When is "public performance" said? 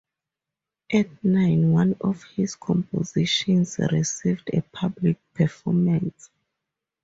4.71-6.31